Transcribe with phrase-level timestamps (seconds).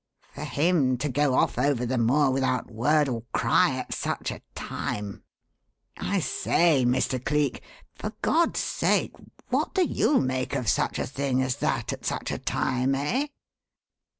[0.33, 4.41] For him to go off over the moor without word or cry at such a
[4.55, 5.21] time
[5.95, 7.23] I say, Mr.
[7.23, 7.61] Cleek!
[7.93, 9.13] For God's sake,
[9.49, 13.27] what do you make of such a thing as that at such a time, eh?"